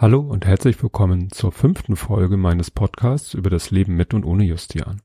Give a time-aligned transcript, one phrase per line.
[0.00, 4.44] Hallo und herzlich willkommen zur fünften Folge meines Podcasts über das Leben mit und ohne
[4.44, 5.02] Justian.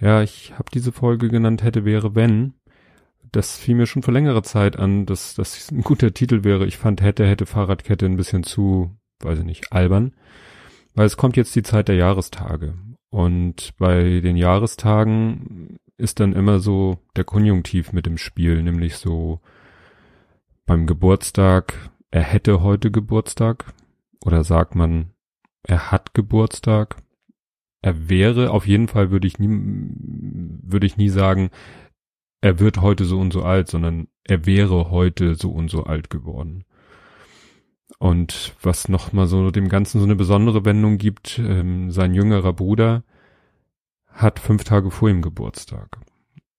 [0.00, 2.54] Ja, ich habe diese Folge genannt hätte wäre wenn.
[3.30, 6.66] Das fiel mir schon vor längerer Zeit an, dass das ein guter Titel wäre.
[6.66, 8.90] Ich fand hätte hätte Fahrradkette ein bisschen zu,
[9.20, 10.16] weiß ich nicht, albern,
[10.96, 12.74] weil es kommt jetzt die Zeit der Jahrestage
[13.10, 19.38] und bei den Jahrestagen ist dann immer so der Konjunktiv mit im Spiel, nämlich so
[20.66, 23.72] beim Geburtstag, er hätte heute Geburtstag,
[24.24, 25.10] oder sagt man,
[25.62, 26.96] er hat Geburtstag?
[27.82, 31.50] Er wäre, auf jeden Fall würde ich nie, würde ich nie sagen,
[32.42, 36.10] er wird heute so und so alt, sondern er wäre heute so und so alt
[36.10, 36.64] geworden.
[37.98, 42.52] Und was noch mal so dem Ganzen so eine besondere Wendung gibt, ähm, sein jüngerer
[42.52, 43.04] Bruder
[44.06, 45.98] hat fünf Tage vor ihm Geburtstag.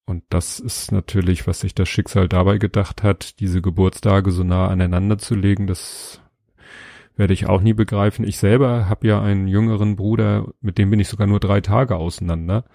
[0.05, 4.67] Und das ist natürlich, was sich das Schicksal dabei gedacht hat, diese Geburtstage so nah
[4.67, 6.20] aneinander zu legen, das
[7.15, 8.25] werde ich auch nie begreifen.
[8.27, 11.95] Ich selber habe ja einen jüngeren Bruder, mit dem bin ich sogar nur drei Tage
[11.95, 12.65] auseinander.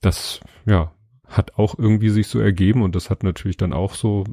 [0.00, 0.92] Das, ja,
[1.26, 4.24] hat auch irgendwie sich so ergeben und das hat natürlich dann auch so,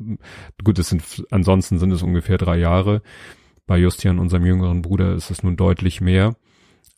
[0.63, 3.01] gut, es sind, ansonsten sind es ungefähr drei Jahre.
[3.65, 6.35] Bei Justian, unserem jüngeren Bruder, ist es nun deutlich mehr.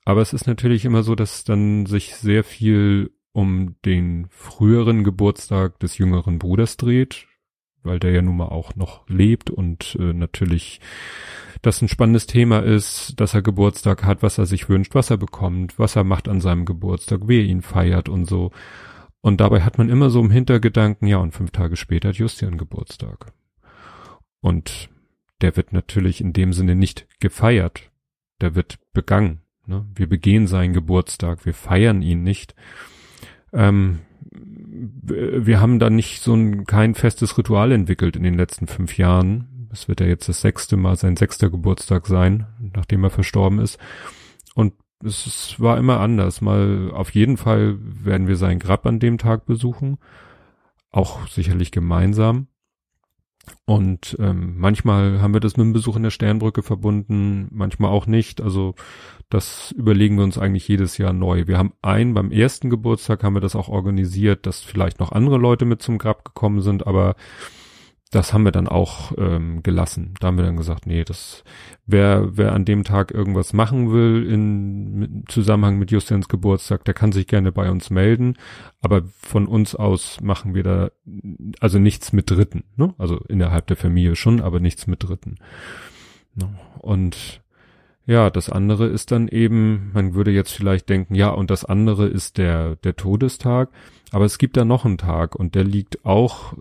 [0.05, 5.79] Aber es ist natürlich immer so, dass dann sich sehr viel um den früheren Geburtstag
[5.79, 7.27] des jüngeren Bruders dreht,
[7.83, 10.79] weil der ja nun mal auch noch lebt und äh, natürlich
[11.61, 15.17] das ein spannendes Thema ist, dass er Geburtstag hat, was er sich wünscht, was er
[15.17, 18.51] bekommt, was er macht an seinem Geburtstag, wer ihn feiert und so.
[19.21, 22.57] Und dabei hat man immer so im Hintergedanken, ja, und fünf Tage später hat Justian
[22.57, 23.31] Geburtstag.
[24.41, 24.89] Und
[25.39, 27.89] der wird natürlich in dem Sinne nicht gefeiert.
[28.41, 29.41] Der wird begangen.
[29.65, 29.85] Ne?
[29.95, 32.55] Wir begehen seinen Geburtstag, wir feiern ihn nicht.
[33.53, 33.99] Ähm,
[35.01, 39.67] wir haben da nicht so ein kein festes Ritual entwickelt in den letzten fünf Jahren,
[39.73, 43.79] es wird ja jetzt das sechste Mal sein sechster Geburtstag sein, nachdem er verstorben ist.
[44.53, 46.41] Und es war immer anders.
[46.41, 49.97] Mal auf jeden Fall werden wir sein Grab an dem Tag besuchen.
[50.91, 52.47] Auch sicherlich gemeinsam.
[53.65, 58.07] Und ähm, manchmal haben wir das mit dem Besuch in der Sternbrücke verbunden, manchmal auch
[58.07, 58.41] nicht.
[58.41, 58.75] Also
[59.29, 61.47] das überlegen wir uns eigentlich jedes Jahr neu.
[61.47, 65.37] Wir haben einen, beim ersten Geburtstag haben wir das auch organisiert, dass vielleicht noch andere
[65.37, 67.15] Leute mit zum Grab gekommen sind, aber
[68.13, 70.13] das haben wir dann auch ähm, gelassen.
[70.19, 71.43] Da haben wir dann gesagt, nee, das
[71.87, 77.11] wer wer an dem Tag irgendwas machen will in Zusammenhang mit Justians Geburtstag, der kann
[77.11, 78.35] sich gerne bei uns melden.
[78.81, 80.91] Aber von uns aus machen wir da
[81.59, 82.65] also nichts mit Dritten.
[82.75, 82.93] Ne?
[82.99, 85.37] Also innerhalb der Familie schon, aber nichts mit Dritten.
[86.35, 86.49] Ne?
[86.77, 87.41] Und
[88.05, 92.05] ja, das andere ist dann eben, man würde jetzt vielleicht denken, ja, und das andere
[92.05, 93.69] ist der der Todestag.
[94.11, 96.53] Aber es gibt da noch einen Tag und der liegt auch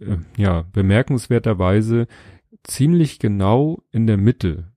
[0.00, 2.06] äh, ja, bemerkenswerterweise
[2.64, 4.70] ziemlich genau in der Mitte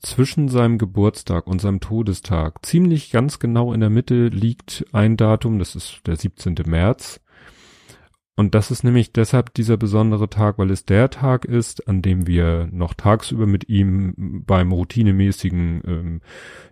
[0.00, 5.58] zwischen seinem Geburtstag und seinem Todestag, ziemlich ganz genau in der Mitte liegt ein Datum,
[5.58, 6.54] das ist der 17.
[6.66, 7.20] März.
[8.38, 12.26] Und das ist nämlich deshalb dieser besondere Tag, weil es der Tag ist, an dem
[12.26, 16.20] wir noch tagsüber mit ihm beim routinemäßigen ähm,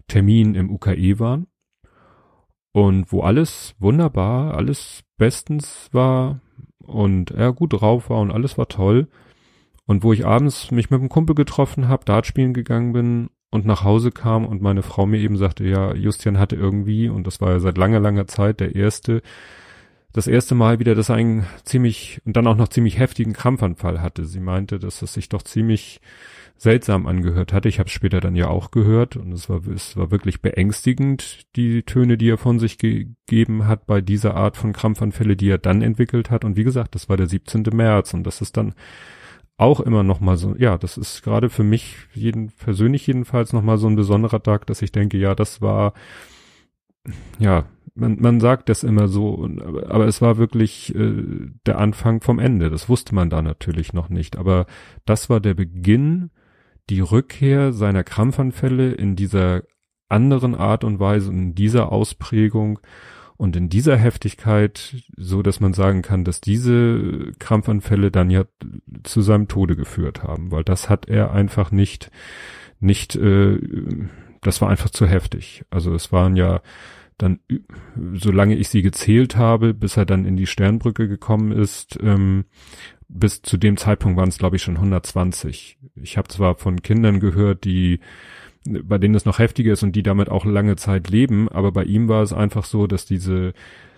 [0.06, 1.46] Termin im UKE waren.
[2.72, 6.40] Und wo alles wunderbar, alles bestens war,
[6.86, 9.08] und er gut drauf war und alles war toll.
[9.86, 13.66] Und wo ich abends mich mit einem Kumpel getroffen habe, Dart spielen gegangen bin und
[13.66, 17.40] nach Hause kam und meine Frau mir eben sagte, ja, Justian hatte irgendwie, und das
[17.40, 19.22] war ja seit langer, langer Zeit der erste,
[20.14, 24.00] das erste Mal wieder, dass er einen ziemlich, und dann auch noch ziemlich heftigen Krampfanfall
[24.00, 24.24] hatte.
[24.24, 26.00] Sie meinte, dass es sich doch ziemlich
[26.56, 27.68] seltsam angehört hatte.
[27.68, 31.46] Ich habe es später dann ja auch gehört und es war, es war wirklich beängstigend,
[31.56, 35.58] die Töne, die er von sich gegeben hat bei dieser Art von Krampfanfälle, die er
[35.58, 36.44] dann entwickelt hat.
[36.44, 37.64] Und wie gesagt, das war der 17.
[37.72, 38.74] März und das ist dann
[39.56, 43.62] auch immer noch mal so, ja, das ist gerade für mich jeden, persönlich jedenfalls noch
[43.62, 45.92] mal so ein besonderer Tag, dass ich denke, ja, das war,
[47.40, 49.48] ja, man, man sagt das immer so,
[49.88, 52.70] aber es war wirklich äh, der Anfang vom Ende.
[52.70, 54.36] Das wusste man da natürlich noch nicht.
[54.36, 54.66] Aber
[55.04, 56.30] das war der Beginn
[56.90, 59.62] die Rückkehr seiner Krampfanfälle in dieser
[60.08, 62.80] anderen Art und Weise, in dieser Ausprägung
[63.36, 68.44] und in dieser Heftigkeit, so dass man sagen kann, dass diese Krampfanfälle dann ja
[69.02, 72.10] zu seinem Tode geführt haben, weil das hat er einfach nicht,
[72.80, 73.58] nicht, äh,
[74.42, 75.64] das war einfach zu heftig.
[75.70, 76.60] Also es waren ja
[77.18, 77.40] dann,
[78.14, 82.44] solange ich sie gezählt habe, bis er dann in die Sternbrücke gekommen ist, ähm,
[83.08, 85.78] bis zu dem Zeitpunkt waren es, glaube ich, schon 120.
[85.96, 88.00] Ich habe zwar von Kindern gehört, die
[88.66, 91.84] bei denen es noch heftiger ist und die damit auch lange Zeit leben, aber bei
[91.84, 93.52] ihm war es einfach so, dass diese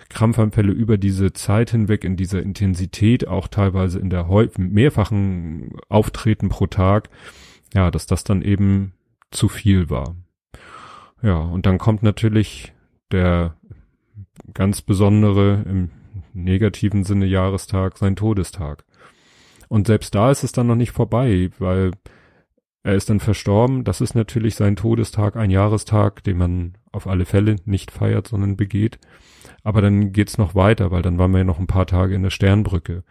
[0.09, 4.27] Krampfanfälle über diese Zeit hinweg in dieser Intensität, auch teilweise in der
[4.57, 7.11] mehrfachen Auftreten pro Tag,
[7.75, 8.95] ja, dass das dann eben
[9.31, 10.17] zu viel war.
[11.23, 12.73] Ja, und dann kommt natürlich
[13.13, 13.57] der
[14.55, 15.91] ganz besondere im
[16.33, 18.85] negativen Sinne Jahrestag, sein Todestag.
[19.69, 21.93] Und selbst da ist es dann noch nicht vorbei, weil
[22.83, 23.83] er ist dann verstorben.
[23.83, 28.57] Das ist natürlich sein Todestag, ein Jahrestag, den man auf alle Fälle nicht feiert, sondern
[28.57, 29.01] begeht.
[29.65, 32.23] Aber dann geht's noch weiter, weil dann waren wir ja noch ein paar Tage in
[32.23, 33.03] der Sternbrücke.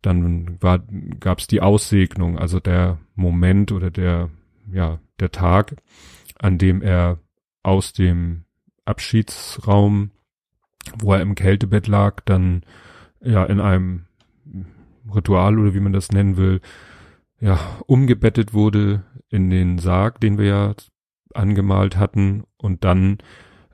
[0.00, 0.80] Dann war,
[1.20, 4.30] gab's die Aussegnung, also der Moment oder der,
[4.72, 5.76] ja, der Tag,
[6.38, 7.18] an dem er
[7.62, 8.44] aus dem
[8.88, 10.10] Abschiedsraum,
[10.98, 12.62] wo er im Kältebett lag, dann
[13.20, 14.06] ja in einem
[15.14, 16.60] Ritual oder wie man das nennen will,
[17.40, 20.74] ja, umgebettet wurde in den Sarg, den wir ja
[21.34, 23.18] angemalt hatten und dann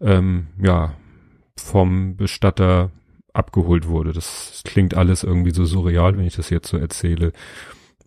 [0.01, 0.95] ähm, ja
[1.57, 2.91] vom Bestatter
[3.33, 4.13] abgeholt wurde.
[4.13, 7.33] Das klingt alles irgendwie so surreal, wenn ich das jetzt so erzähle,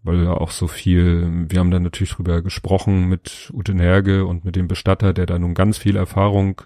[0.07, 4.45] weil ja auch so viel, wir haben dann natürlich drüber gesprochen mit Ute Nerge und
[4.45, 6.61] mit dem Bestatter, der da nun ganz viel Erfahrung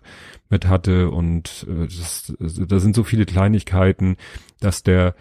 [0.49, 4.17] mit hatte und äh, das, da sind so viele Kleinigkeiten,
[4.59, 5.15] dass der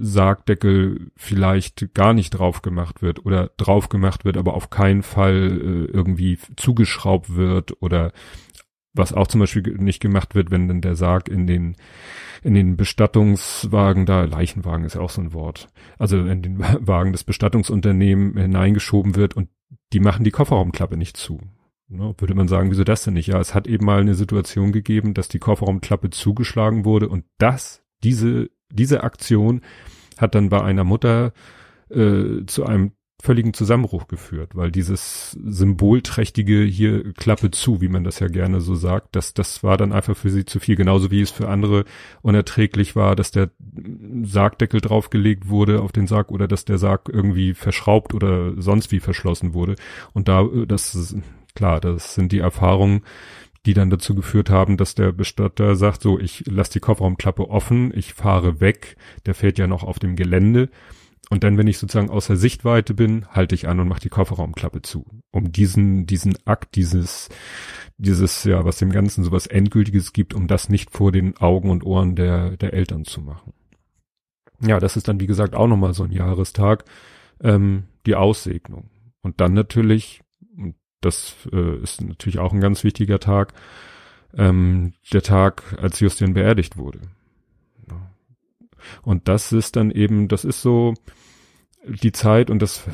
[0.00, 5.88] Sargdeckel vielleicht gar nicht drauf gemacht wird oder drauf gemacht wird, aber auf keinen Fall
[5.90, 8.12] äh, irgendwie zugeschraubt wird oder
[8.94, 11.76] was auch zum Beispiel nicht gemacht wird, wenn dann der Sarg in den
[12.42, 15.68] in den Bestattungswagen da Leichenwagen ist ja auch so ein Wort,
[15.98, 19.48] also in den Wagen des Bestattungsunternehmens hineingeschoben wird und
[19.92, 21.40] die machen die Kofferraumklappe nicht zu.
[21.88, 23.26] Ne, würde man sagen, wieso das denn nicht?
[23.26, 27.82] Ja, es hat eben mal eine Situation gegeben, dass die Kofferraumklappe zugeschlagen wurde und das,
[28.02, 29.62] diese diese Aktion
[30.18, 31.32] hat dann bei einer Mutter
[31.90, 32.92] äh, zu einem
[33.24, 38.74] völligen Zusammenbruch geführt, weil dieses symbolträchtige hier Klappe zu, wie man das ja gerne so
[38.74, 41.84] sagt, das, das war dann einfach für sie zu viel, genauso wie es für andere
[42.22, 43.50] unerträglich war, dass der
[44.22, 49.00] Sargdeckel draufgelegt wurde auf den Sarg oder dass der Sarg irgendwie verschraubt oder sonst wie
[49.00, 49.76] verschlossen wurde.
[50.12, 51.16] Und da, das
[51.54, 53.02] klar, das sind die Erfahrungen,
[53.66, 57.92] die dann dazu geführt haben, dass der Bestatter sagt, so, ich lasse die Kofferraumklappe offen,
[57.96, 60.68] ich fahre weg, der fährt ja noch auf dem Gelände.
[61.30, 64.82] Und dann, wenn ich sozusagen außer Sichtweite bin, halte ich an und mache die Kofferraumklappe
[64.82, 65.06] zu.
[65.30, 67.28] Um diesen, diesen Akt, dieses,
[67.96, 71.84] dieses, ja, was dem Ganzen sowas Endgültiges gibt, um das nicht vor den Augen und
[71.84, 73.52] Ohren der, der Eltern zu machen.
[74.60, 76.84] Ja, das ist dann, wie gesagt, auch nochmal so ein Jahrestag,
[77.42, 78.90] ähm, die Aussegnung.
[79.22, 80.22] Und dann natürlich,
[81.00, 83.54] das äh, ist natürlich auch ein ganz wichtiger Tag.
[84.36, 87.00] Ähm, der Tag, als Justin beerdigt wurde.
[89.02, 90.94] Und das ist dann eben, das ist so
[91.86, 92.84] die Zeit und das,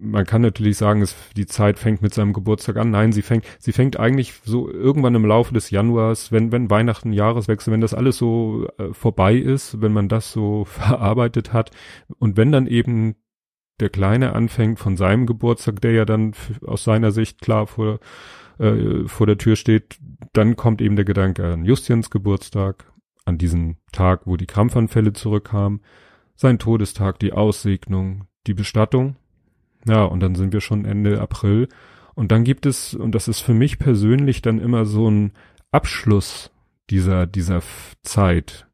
[0.00, 2.90] man kann natürlich sagen, es, die Zeit fängt mit seinem Geburtstag an.
[2.90, 7.12] Nein, sie fängt, sie fängt eigentlich so irgendwann im Laufe des Januars, wenn, wenn Weihnachten,
[7.12, 11.70] Jahreswechsel, wenn das alles so äh, vorbei ist, wenn man das so verarbeitet hat
[12.18, 13.16] und wenn dann eben
[13.78, 16.32] der Kleine anfängt von seinem Geburtstag, der ja dann
[16.66, 18.00] aus seiner Sicht klar vor,
[18.58, 19.98] äh, vor der Tür steht,
[20.32, 22.90] dann kommt eben der Gedanke an Justians Geburtstag,
[23.26, 25.82] an diesen Tag, wo die Krampfanfälle zurückkamen,
[26.34, 29.16] sein Todestag, die Aussegnung, die Bestattung.
[29.86, 31.68] Ja, und dann sind wir schon Ende April.
[32.14, 35.32] Und dann gibt es, und das ist für mich persönlich dann immer so ein
[35.70, 36.50] Abschluss
[36.88, 37.62] dieser, dieser
[38.02, 38.66] Zeit.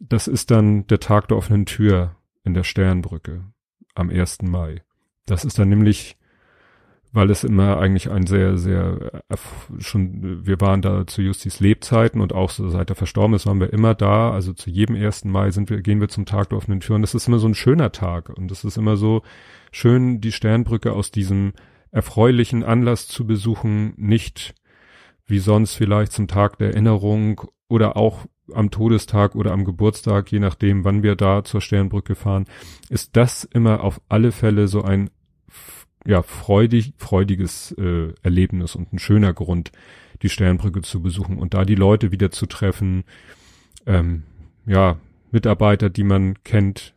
[0.00, 3.44] Das ist dann der Tag der offenen Tür in der Sternbrücke
[3.94, 4.42] am 1.
[4.42, 4.82] Mai.
[5.26, 6.16] Das ist dann nämlich,
[7.16, 9.36] weil es immer eigentlich ein sehr, sehr, äh,
[9.78, 13.58] schon, wir waren da zu Justis Lebzeiten und auch so seit er verstorben ist, waren
[13.58, 14.30] wir immer da.
[14.32, 15.24] Also zu jedem 1.
[15.24, 17.48] Mai sind wir, gehen wir zum Tag der offenen Tür und das ist immer so
[17.48, 19.22] ein schöner Tag und es ist immer so
[19.72, 21.54] schön, die Sternbrücke aus diesem
[21.90, 24.54] erfreulichen Anlass zu besuchen, nicht
[25.26, 30.38] wie sonst vielleicht zum Tag der Erinnerung oder auch am Todestag oder am Geburtstag, je
[30.38, 32.44] nachdem, wann wir da zur Sternbrücke fahren,
[32.90, 35.08] ist das immer auf alle Fälle so ein
[36.06, 39.72] ja freudig freudiges äh, Erlebnis und ein schöner Grund,
[40.22, 43.04] die Sternbrücke zu besuchen und da die Leute wieder zu treffen,
[43.86, 44.22] ähm,
[44.66, 44.98] ja
[45.30, 46.94] Mitarbeiter, die man kennt,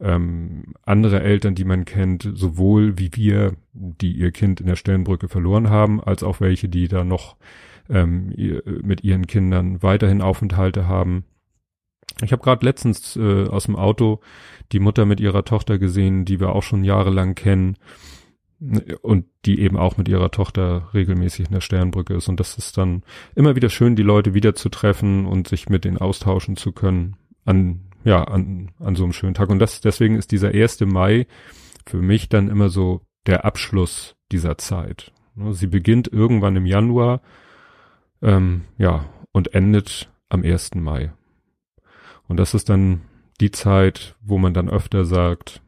[0.00, 5.28] ähm, andere Eltern, die man kennt, sowohl wie wir, die ihr Kind in der Sternbrücke
[5.28, 7.36] verloren haben, als auch welche, die da noch
[7.88, 8.32] ähm,
[8.82, 11.24] mit ihren Kindern weiterhin Aufenthalte haben.
[12.22, 14.20] Ich habe gerade letztens äh, aus dem Auto
[14.72, 17.76] die Mutter mit ihrer Tochter gesehen, die wir auch schon jahrelang kennen
[19.02, 22.28] und die eben auch mit ihrer Tochter regelmäßig in der Sternbrücke ist.
[22.28, 23.02] Und das ist dann
[23.34, 27.16] immer wieder schön, die Leute wieder zu treffen und sich mit denen austauschen zu können
[27.44, 29.50] an, ja, an, an so einem schönen Tag.
[29.50, 30.80] Und das, deswegen ist dieser 1.
[30.82, 31.26] Mai
[31.86, 35.12] für mich dann immer so der Abschluss dieser Zeit.
[35.50, 37.20] Sie beginnt irgendwann im Januar
[38.20, 40.76] ähm, ja, und endet am 1.
[40.76, 41.12] Mai.
[42.28, 43.02] Und das ist dann
[43.40, 45.62] die Zeit, wo man dann öfter sagt,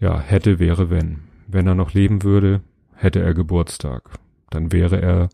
[0.00, 1.22] ja, hätte, wäre, wenn.
[1.46, 2.62] Wenn er noch leben würde,
[2.94, 4.18] hätte er Geburtstag.
[4.50, 5.28] Dann wäre er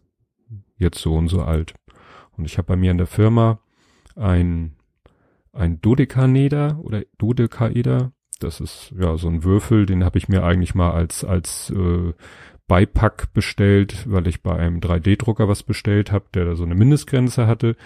[0.76, 1.74] jetzt so und so alt.
[2.36, 3.60] Und ich habe bei mir in der Firma
[4.16, 4.74] ein,
[5.52, 8.12] ein Dodekaeder oder Dodekaeder.
[8.40, 12.12] Das ist ja so ein Würfel, den habe ich mir eigentlich mal als, als äh,
[12.66, 17.46] Beipack bestellt, weil ich bei einem 3D-Drucker was bestellt habe, der da so eine Mindestgrenze
[17.46, 17.76] hatte.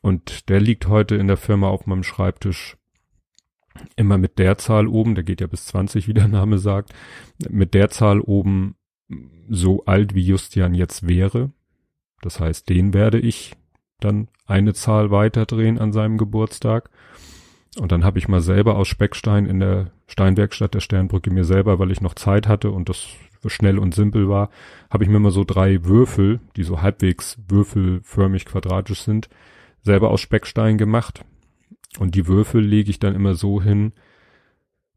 [0.00, 2.76] Und der liegt heute in der Firma auf meinem Schreibtisch
[3.96, 6.92] immer mit der Zahl oben, der geht ja bis 20, wie der Name sagt,
[7.48, 8.76] mit der Zahl oben
[9.48, 11.50] so alt wie Justian jetzt wäre.
[12.22, 13.54] Das heißt, den werde ich
[14.00, 16.90] dann eine Zahl weiterdrehen an seinem Geburtstag.
[17.78, 21.78] Und dann habe ich mal selber aus Speckstein in der Steinwerkstatt der Sternbrücke mir selber,
[21.78, 23.06] weil ich noch Zeit hatte und das
[23.46, 24.50] schnell und simpel war,
[24.90, 29.28] habe ich mir mal so drei Würfel, die so halbwegs würfelförmig quadratisch sind,
[29.82, 31.24] selber aus Speckstein gemacht.
[31.98, 33.92] Und die Würfel lege ich dann immer so hin,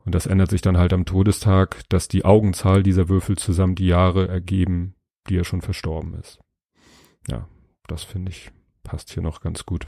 [0.06, 3.88] und das ändert sich dann halt am Todestag, dass die Augenzahl dieser Würfel zusammen die
[3.88, 4.96] Jahre ergeben,
[5.28, 6.40] die er schon verstorben ist.
[7.28, 7.48] Ja,
[7.86, 8.52] das finde ich
[8.90, 9.86] passt hier noch ganz gut,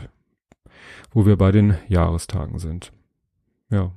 [1.10, 2.94] wo wir bei den Jahrestagen sind.
[3.72, 3.92] Ja.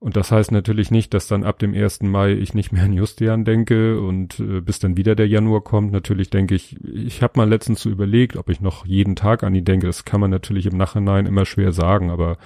[0.00, 2.02] Und das heißt natürlich nicht, dass dann ab dem 1.
[2.04, 5.92] Mai ich nicht mehr an Justian denke und äh, bis dann wieder der Januar kommt.
[5.92, 9.54] Natürlich denke ich, ich habe mal letztens so überlegt, ob ich noch jeden Tag an
[9.54, 9.86] ihn denke.
[9.86, 12.38] Das kann man natürlich im Nachhinein immer schwer sagen, aber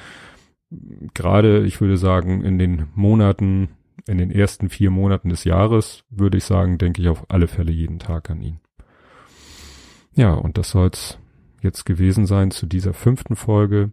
[1.14, 3.68] gerade, ich würde sagen, in den Monaten,
[4.08, 7.70] in den ersten vier Monaten des Jahres, würde ich sagen, denke ich auf alle Fälle
[7.70, 8.58] jeden Tag an ihn.
[10.16, 11.18] Ja, und das soll's
[11.62, 13.92] jetzt gewesen sein zu dieser fünften Folge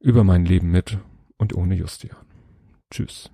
[0.00, 0.98] über mein Leben mit
[1.36, 2.16] und ohne Justian.
[2.90, 3.30] Tschüss.